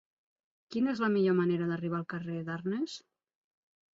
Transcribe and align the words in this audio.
Quina 0.75 0.89
és 0.93 1.01
la 1.03 1.09
millor 1.15 1.35
manera 1.41 1.67
d'arribar 1.71 1.99
al 1.99 2.07
carrer 2.15 2.37
d'Arnes? 2.47 2.95